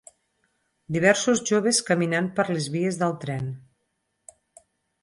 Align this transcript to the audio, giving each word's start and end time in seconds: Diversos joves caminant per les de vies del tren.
Diversos 0.95 1.43
joves 1.51 1.83
caminant 1.91 2.31
per 2.41 2.47
les 2.51 2.71
de 2.71 2.75
vies 2.79 2.99
del 3.05 3.15
tren. 3.27 3.57